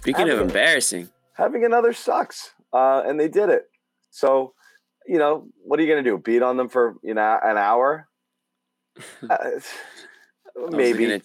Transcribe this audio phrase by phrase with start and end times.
[0.00, 3.64] Speaking Having of embarrassing, Having another sucks, uh, and they did it.
[4.10, 4.54] So,
[5.06, 6.16] you know, what are you going to do?
[6.18, 8.08] Beat on them for you know an hour?
[9.28, 9.60] Uh,
[10.70, 11.22] maybe.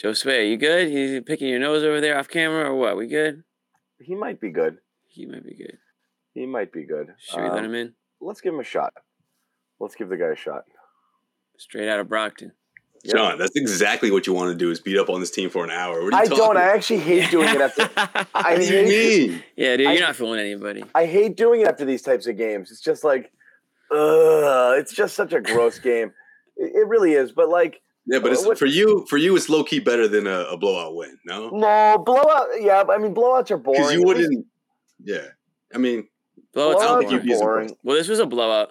[0.00, 0.88] Joe Sway, you good?
[0.88, 2.96] He's picking your nose over there off camera or what?
[2.96, 3.44] We good?
[4.00, 4.78] He might be good.
[5.06, 5.76] He might be good.
[6.32, 7.08] He might be good.
[7.18, 7.94] Should we let Um, him in?
[8.20, 8.94] Let's give him a shot.
[9.78, 10.64] Let's give the guy a shot.
[11.58, 12.52] Straight out of Brockton.
[13.02, 13.12] Yeah.
[13.14, 15.64] John, that's exactly what you want to do is beat up on this team for
[15.64, 16.02] an hour.
[16.04, 16.56] What are you I talking don't.
[16.58, 17.88] I actually hate doing it after.
[18.34, 19.42] I What do you hate, mean?
[19.56, 20.84] yeah, dude, you're not fooling anybody.
[20.94, 22.70] I hate doing it after these types of games.
[22.70, 23.32] It's just like,
[23.90, 26.12] ugh, it's just such a gross game.
[26.56, 27.32] It, it really is.
[27.32, 29.06] But like, Yeah, but it's What- for you.
[29.08, 31.18] For you, it's low key better than a, a blowout win.
[31.24, 32.48] No, no blowout.
[32.60, 33.80] Yeah, I mean blowouts are boring.
[33.80, 34.46] because you wouldn't.
[35.02, 35.26] Yeah,
[35.74, 36.06] I mean,
[36.54, 37.38] Blowouts are Blowouts are boring.
[37.38, 37.76] boring.
[37.82, 38.70] Well, this was a blowout.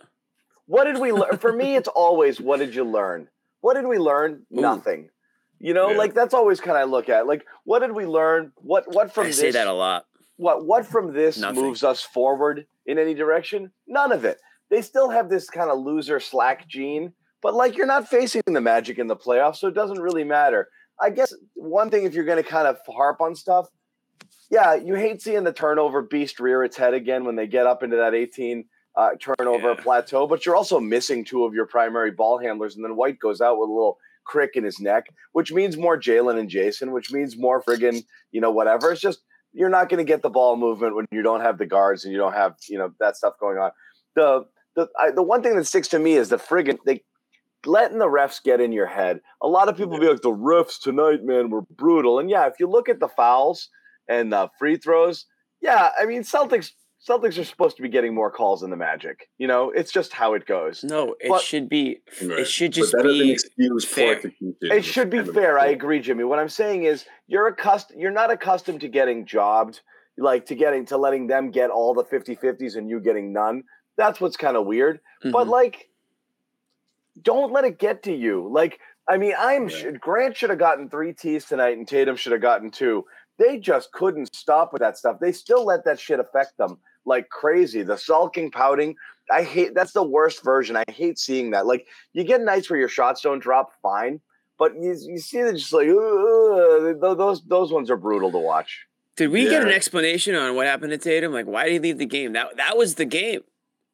[0.68, 1.38] What did we learn?
[1.40, 3.28] For me, it's always what did you learn?
[3.62, 4.46] What did we learn?
[4.56, 4.62] Ooh.
[4.62, 5.10] Nothing.
[5.60, 5.98] You know, Yeah.
[5.98, 7.28] like that's always kind of look at.
[7.28, 8.52] Like, what did we learn?
[8.56, 9.40] What what from I this?
[9.40, 10.06] say that a lot.
[10.38, 11.62] what what from this Nothing.
[11.62, 13.72] moves us forward in any direction?
[13.88, 14.40] None of it.
[14.70, 18.62] They still have this kind of loser slack gene, but like you're not facing the
[18.62, 20.70] Magic in the playoffs, so it doesn't really matter.
[21.02, 23.68] I guess one thing if you're going to kind of harp on stuff,
[24.52, 27.84] yeah, you hate seeing the turnover beast rear its head again when they get up
[27.84, 29.82] into that 18 uh, turnover Yeah.
[29.82, 33.42] plateau, but you're also missing two of your primary ball handlers, and then White goes
[33.42, 37.12] out with a little crick in his neck, which means more Jaylen and Jayson, which
[37.12, 38.92] means more friggin' you know whatever.
[38.92, 39.22] It's just
[39.54, 42.12] you're not going to get the ball movement when you don't have the guards and
[42.12, 43.72] you don't have you know that stuff going on.
[44.16, 44.46] The
[44.76, 47.04] the I, the one thing that sticks to me is the friggin' they
[47.66, 49.20] letting the refs get in your head.
[49.42, 52.20] A lot of people be like the refs tonight, man, were brutal.
[52.20, 53.70] And yeah, if you look at the fouls
[54.08, 55.26] and the free throws,
[55.62, 56.72] yeah, I mean Celtics
[57.08, 59.30] Celtics are supposed to be getting more calls than the Magic.
[59.38, 60.84] You know, it's just how it goes.
[60.84, 62.02] No, it But- should be.
[62.22, 62.40] right.
[62.40, 63.32] It should just be.
[63.32, 64.16] excuse fair.
[64.16, 64.56] execution.
[64.62, 65.58] It should be fair.
[65.58, 66.26] I agree, Jimmy.
[66.26, 69.82] What I'm saying is you're accustomed you're not accustomed to getting jobbed,
[70.18, 73.64] like to getting to letting them get all the 50-50s and you getting none.
[73.96, 75.00] That's what's kind of weird.
[75.24, 75.52] But Mhm.
[75.52, 75.90] like
[77.22, 78.48] don't let it get to you.
[78.52, 79.76] Like I mean, I'm Yeah.
[79.76, 83.06] sh- Grant should have gotten 3 Ts tonight and Tatum should have gotten 2.
[83.40, 85.20] They just couldn't stop with that stuff.
[85.20, 87.82] They still let that shit affect them like crazy.
[87.82, 88.96] The sulking, pouting.
[89.32, 90.76] I hate that's the worst version.
[90.76, 91.66] I hate seeing that.
[91.66, 94.20] Like you get nights where your shots don't drop, fine.
[94.58, 98.86] But you, you see that just like "Ugh," those those ones are brutal to watch.
[99.16, 101.34] Did we get an explanation on what happened to Tatum?
[101.34, 102.34] Like, why did he leave the game?
[102.34, 103.42] That that was the game.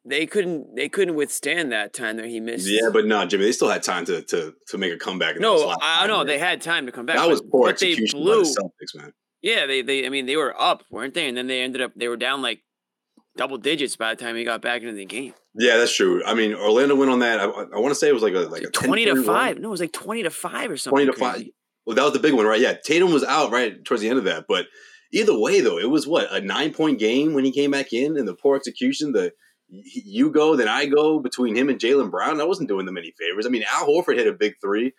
[0.04, 0.76] They couldn't.
[0.76, 2.68] They couldn't withstand that time that he missed.
[2.68, 5.36] Yeah, but no, Jimmy, they still had time to to to make a comeback.
[5.36, 7.16] in no, last I five know they had time to come back.
[7.16, 9.12] That was poor but they execution by the Celtics, man.
[9.46, 10.04] Yeah, they they.
[10.04, 11.28] I mean, they were up, weren't they?
[11.28, 11.92] And then they ended up.
[11.94, 12.62] They were down like
[13.36, 15.34] double digits by the time he got back into the game.
[15.54, 16.20] Yeah, that's true.
[16.26, 17.38] I mean, Orlando went on that.
[17.38, 19.24] I, I want to say it was like a like a Twenty to 10-3 run.
[19.24, 19.58] five.
[19.60, 21.06] No, it was like twenty to five or something.
[21.06, 21.44] Twenty to five.
[21.86, 22.60] Well, that was the big one, right?
[22.60, 24.66] Yeah, Tatum was out right towards the end of that, but
[25.12, 28.16] either way, though, it was what a nine point game when he came back in,
[28.16, 29.12] and the poor execution.
[29.12, 29.30] The
[29.68, 32.40] you go, then I go between him and Jaylen Brown.
[32.40, 33.46] I wasn't doing them any favors.
[33.46, 34.92] I mean, Al Horford hit a big three.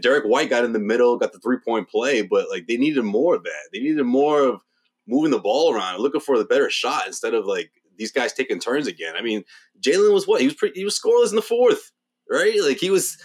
[0.00, 3.02] Derrick White got in the middle, got the three point play, but like they needed
[3.02, 3.68] more of that.
[3.72, 4.60] They needed more of
[5.06, 8.58] moving the ball around, looking for the better shot instead of like these guys taking
[8.58, 9.14] turns again.
[9.16, 9.44] I mean,
[9.80, 11.92] Jaylen was what he was pretty, he was scoreless in the fourth,
[12.30, 12.60] right?
[12.62, 13.16] Like he was.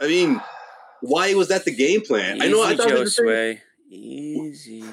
[0.00, 0.40] I mean,
[1.02, 2.40] why was that the game plan?
[2.40, 2.62] I know.
[2.62, 3.62] I Easy, thought it Joe was the same- Sway.
[3.90, 4.84] Easy.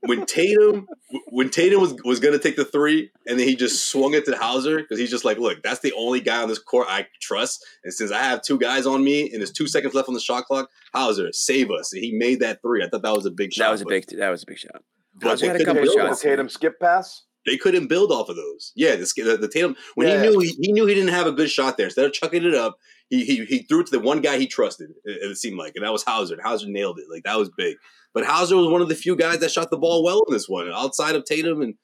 [0.00, 0.86] When Tatum
[1.30, 4.36] when Tatum was was gonna take the three and then he just swung it to
[4.36, 7.64] Hauser because he's just like, look, that's the only guy on this court I trust.
[7.84, 10.20] And since I have two guys on me and there's two seconds left on the
[10.20, 11.92] shot clock, Hauser, save us.
[11.92, 12.84] And he made that three.
[12.84, 13.64] I thought that was a big shot.
[13.66, 14.06] That was a but- big.
[14.18, 14.82] That was a big shot.
[15.14, 16.24] but they had a couldn't couple build off shots.
[16.24, 16.30] of.
[16.30, 17.22] Tatum skip pass.
[17.44, 18.70] They couldn't build off of those.
[18.76, 20.22] Yeah, the, the, the Tatum when Yeah.
[20.22, 21.86] he knew he, he knew he didn't have a good shot there.
[21.86, 22.78] Instead of chucking it up,
[23.12, 24.90] he he, he threw it to the one guy he trusted.
[25.04, 26.34] It, it seemed like, and that was Hauser.
[26.34, 27.04] And Hauser nailed it.
[27.10, 27.76] Like that was big.
[28.14, 30.48] But Hauser was one of the few guys that shot the ball well in this
[30.48, 31.74] one, outside of Tatum and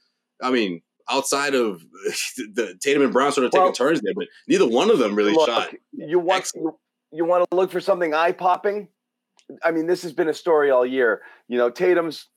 [0.42, 0.80] I mean
[1.10, 1.82] outside of
[2.54, 5.32] the Tatum and Brown sort of taking turns there, but neither one of them really
[5.32, 5.74] Look, shot.
[5.92, 6.76] you want excellent.
[7.12, 8.88] you, you want to look for something eye popping.
[9.62, 11.22] I mean, this has been a story all year.
[11.46, 12.28] You know, Tatum's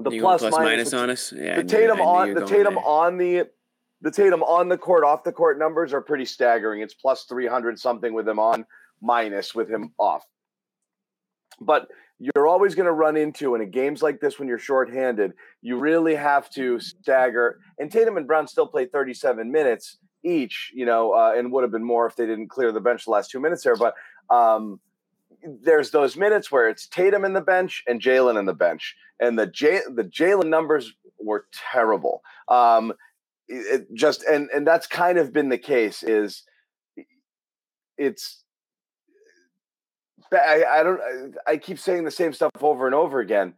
[0.00, 1.32] the you plus, going plus minus, minus, on us.
[1.32, 2.84] Yeah, the Tatum knew on the Tatum there.
[2.84, 3.44] on the
[4.04, 6.82] the Tatum on the court, off the court numbers are pretty staggering.
[6.82, 8.66] It's plus three hundred something with him on,
[9.00, 10.24] minus with him off.
[11.58, 15.32] But you're always going to run into, and in games like this, when you're shorthanded,
[15.62, 17.60] you really have to stagger.
[17.78, 21.72] And Tatum and Brown still played 37 minutes each, you know, uh, and would have
[21.72, 23.76] been more if they didn't clear the bench the last two minutes there.
[23.76, 23.94] But
[24.28, 24.80] um,
[25.62, 29.38] there's those minutes where it's Tatum in the bench and Jaylen in the bench, and
[29.38, 32.22] the J the Jaylen numbers were terrible.
[32.48, 32.92] Um,
[33.48, 36.02] it just and and that's kind of been the case.
[36.02, 36.42] Is
[37.96, 38.42] it's
[40.32, 41.00] I, I don't
[41.46, 43.54] I keep saying the same stuff over and over again.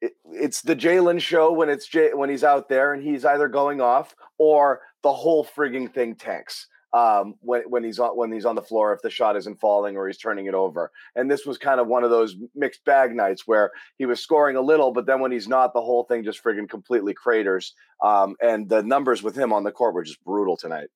[0.00, 3.48] It, it's the Jaylen show when it's Jay, when he's out there and he's either
[3.48, 8.44] going off or the whole frigging thing tanks um, when when he's on when he's
[8.44, 10.90] on the floor if the shot isn't falling or he's turning it over.
[11.16, 14.56] And this was kind of one of those mixed bag nights where he was scoring
[14.56, 17.74] a little, but then when he's not, the whole thing just friggin' completely craters.
[18.02, 20.88] Um, and the numbers with him on the court were just brutal tonight.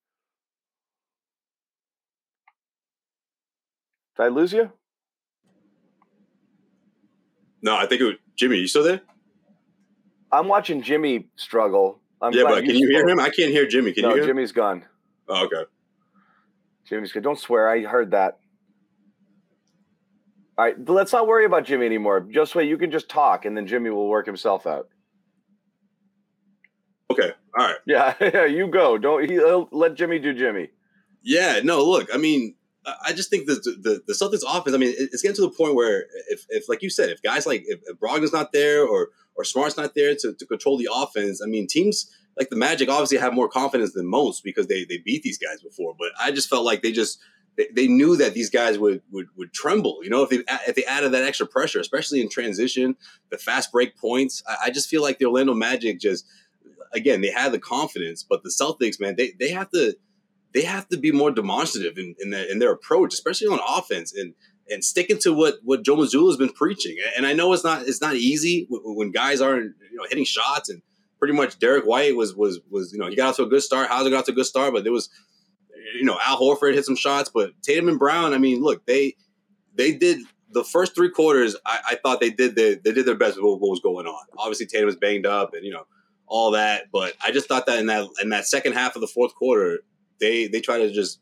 [4.17, 4.73] Did I lose you?
[7.63, 8.59] No, I think it was Jimmy.
[8.59, 9.01] You still there?
[10.33, 12.01] I'm watching Jimmy struggle.
[12.21, 13.21] I'm yeah, but can you hear him?
[13.21, 13.93] I can't hear Jimmy.
[13.93, 14.85] Can no, you hear Jimmy's gone.
[15.29, 15.65] Oh, okay.
[16.89, 17.23] Jimmy's good.
[17.23, 17.69] Don't swear.
[17.69, 18.39] I heard that.
[20.59, 22.21] All right, let's not worry about Jimmy anymore.
[22.21, 22.69] Just wait.
[22.69, 24.89] You can just talk, and then Jimmy will work himself out.
[27.11, 27.33] Okay.
[27.59, 27.77] All right.
[27.87, 28.47] Yeah, yeah.
[28.47, 28.97] You go.
[28.97, 29.39] Don't he,
[29.71, 30.71] let Jimmy do Jimmy.
[31.23, 31.61] Yeah.
[31.63, 31.85] No.
[31.85, 32.09] Look.
[32.13, 32.55] I mean,
[33.05, 34.75] I just think that the, the the Celtics offense.
[34.75, 37.47] I mean, it's getting to the point where if, if like you said, if guys
[37.47, 40.89] like if, if Brogdon's not there or or Smart's not there to, to control the
[40.93, 44.85] offense, I mean, teams like the Magic obviously have more confidence than most because they
[44.85, 45.95] they beat these guys before.
[45.99, 47.19] But I just felt like they just
[47.57, 50.01] they, they knew that these guys would would would tremble.
[50.03, 52.97] You know, if they if they added that extra pressure, especially in transition,
[53.31, 54.43] the fast break points.
[54.49, 56.27] I, I just feel like the Orlando Magic just
[56.93, 59.97] again they had the confidence, but the Celtics, man, they they have to
[60.53, 64.35] they have to be more demonstrative in in, in their approach, especially on offense and
[64.69, 66.97] and sticking to what what Joe Mazzulla has been preaching.
[67.17, 70.69] And I know it's not it's not easy when guys aren't you know hitting shots
[70.69, 70.83] and
[71.27, 73.63] pretty much Derrick White was was was you know he got off to a good
[73.63, 73.89] start.
[73.89, 75.11] Hauser got off to a good start, but there was
[75.97, 78.33] you know Al Horford hit some shots, but Tatum and Brown.
[78.33, 79.17] I mean, look they
[79.75, 80.21] they did
[80.53, 81.57] the first three quarters.
[81.67, 84.25] I, I thought they did the, they did their best with what, was going on.
[84.39, 85.85] Obviously Tatum was banged up and you know
[86.29, 89.09] all that, but I just thought that in that in that second half of the
[89.09, 89.81] fourth quarter
[90.21, 91.21] they they try to just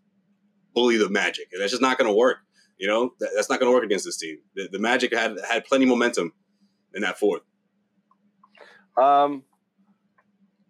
[0.75, 2.39] bully the Magic, and that's just not going to work.
[2.77, 4.39] You know, that, that's not going to work against this team.
[4.55, 6.33] The, the, Magic had had plenty momentum
[6.93, 7.43] in that fourth.
[9.01, 9.45] Um,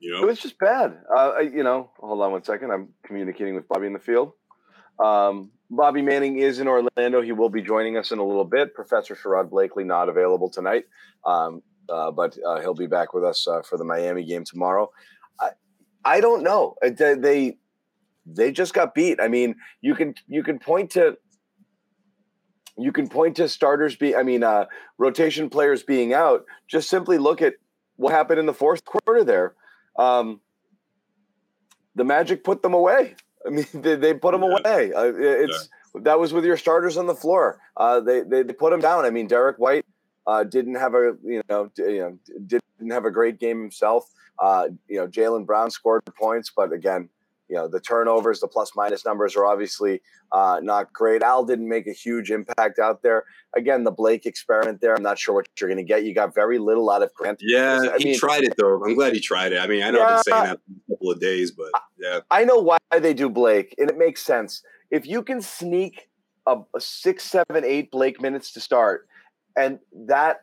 [0.05, 0.99] you know, it was just bad.
[1.17, 2.71] Uh, you know, hold on one second.
[2.71, 4.33] I'm communicating with Bobby in the field.
[5.03, 7.23] Um, Bobby Manning is in Orlando.
[7.23, 8.75] He will be joining us in a little bit.
[8.75, 10.85] Professor Sherrod Blakely not available tonight,
[11.25, 14.91] um, uh, but uh, he'll be back with us uh, for the Miami game tomorrow.
[15.41, 15.51] I,
[16.05, 16.75] I don't know.
[16.85, 17.57] Uh, they
[18.27, 19.21] they just got beat.
[19.21, 21.17] I mean, you can you can point to
[22.77, 24.67] you can point to starters be I mean uh,
[24.99, 26.45] rotation players being out.
[26.69, 27.55] Just simply look at
[27.97, 29.55] what happened in the fourth quarter there.
[29.97, 30.41] Um,
[31.95, 33.17] the Magic put them away.
[33.47, 34.59] I mean, they, they put them yeah.
[34.59, 34.93] away.
[34.93, 36.01] Uh, it's yeah.
[36.05, 37.61] that was with your starters on the floor.
[37.77, 39.05] Uh, they, they, they put them down.
[39.05, 39.85] I mean, Derrick White
[40.27, 44.11] uh, didn't have a you know, you know didn't have a great game himself.
[44.39, 47.09] Uh, you know, Jaylen Brown scored points, but again,
[47.49, 50.01] you know the turnovers the plus minus numbers are obviously
[50.33, 51.23] uh, not great.
[51.23, 53.25] Al didn't make a huge impact out there.
[53.57, 56.05] Again the blake experiment there i'm not sure what you're going to get.
[56.05, 58.83] You got very little out of grant yeah I he mean, tried it though.
[58.85, 59.59] I'm glad he tried it.
[59.59, 61.71] I mean i know yeah, i've been saying that for a couple of days but
[61.99, 62.21] yeah.
[62.31, 64.63] I know why they do blake and it makes sense.
[64.91, 66.09] If you can sneak
[66.47, 69.07] a, a six seven eight blake minutes to start
[69.57, 70.39] and that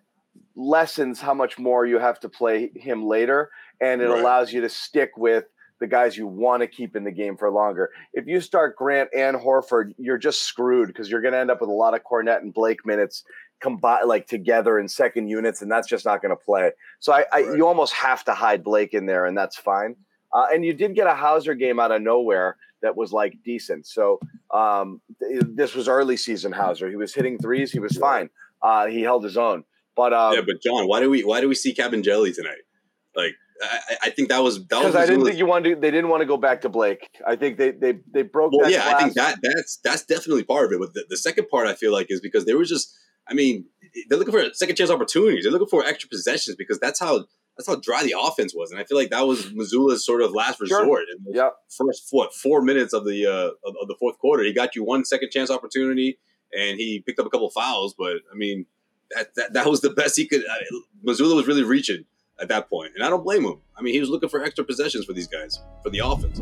[0.56, 3.50] lessens how much more you have to play him later
[3.82, 4.20] and it right.
[4.20, 5.46] allows you to stick with
[5.82, 7.90] the guys you want to keep in the game for longer.
[8.14, 11.60] If you start Grant and Horford, you're just screwed because you're going to end up
[11.60, 13.24] with a lot of Kornet and Blake minutes
[13.62, 16.72] combined like together in second units, and that's just not going to play.
[17.00, 17.58] So I, I right.
[17.58, 19.96] you almost have to hide Blake in there, and that's fine.
[20.32, 23.88] Uh, and you did get a Hauser game out of nowhere that was like decent.
[23.88, 24.20] So
[24.54, 26.90] um, th- this was early season Hauser.
[26.90, 27.72] He was hitting threes.
[27.72, 28.30] He was fine.
[28.62, 29.64] Uh, he held his own.
[29.96, 32.62] But um, yeah, but John, why do we why do we see Kabengele tonight?
[33.16, 35.76] Like I, I think that was because I didn't think you wanted to.
[35.82, 37.10] They didn't want to go back to Blake.
[37.26, 38.54] I think they they they broke.
[38.54, 38.96] Well, yeah, glass.
[38.96, 40.80] I think that that's that's definitely part of it.
[40.80, 42.98] But the, the second part, I feel like, is because they were just.
[43.28, 43.66] I mean,
[44.10, 45.44] they're looking for second chance opportunities.
[45.44, 47.26] They're looking for extra possessions because that's how
[47.58, 50.32] that's how dry the offense was, and I feel like that was Mazzulla's sort of
[50.32, 50.86] last resort.
[50.86, 51.02] Sure.
[51.02, 51.54] In yep.
[51.70, 54.84] First, what four minutes of the uh, of, of, the fourth quarter, he got you
[54.84, 56.18] one second chance opportunity,
[56.58, 57.94] and he picked up a couple fouls.
[57.98, 58.66] But I mean,
[59.12, 60.42] that that, that was the best he could.
[60.50, 60.58] I
[61.06, 62.06] Mazzulla was really reaching
[62.42, 63.58] at that point, and I don't blame him.
[63.78, 66.42] I mean, he was looking for extra possessions for these guys for the offense.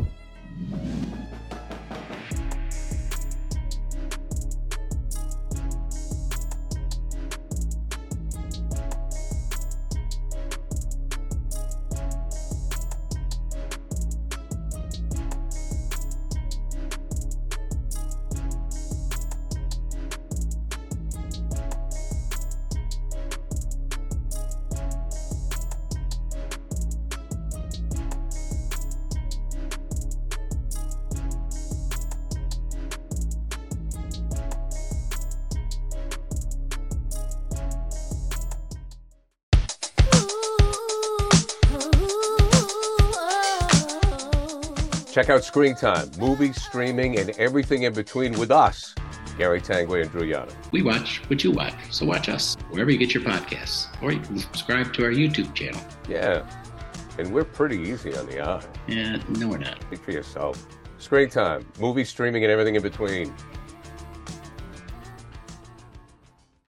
[45.20, 48.94] Check out Screen Time, movies, streaming, and everything in between with us,
[49.36, 50.48] Gary Tanguay and Drew Young.
[50.72, 54.20] We watch what you watch, so watch us wherever you get your podcasts, or you
[54.20, 55.78] can subscribe to our YouTube channel.
[56.08, 56.50] Yeah,
[57.18, 58.64] and we're pretty easy on the eye.
[58.88, 59.82] Yeah, no, we're not.
[59.82, 60.66] Speak for yourself.
[60.96, 63.30] Screen Time, movies, streaming, and everything in between.